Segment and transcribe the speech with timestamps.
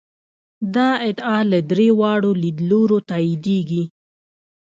[0.75, 3.83] دا ادعا له درې واړو لیدلورو تاییدېږي.